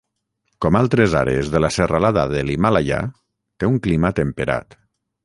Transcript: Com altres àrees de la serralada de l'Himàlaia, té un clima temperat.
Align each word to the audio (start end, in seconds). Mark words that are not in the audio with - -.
Com 0.65 0.77
altres 0.79 1.11
àrees 1.19 1.51
de 1.55 1.61
la 1.65 1.69
serralada 1.75 2.23
de 2.31 2.41
l'Himàlaia, 2.47 2.97
té 3.61 3.71
un 3.73 3.79
clima 3.85 4.13
temperat. 4.23 4.79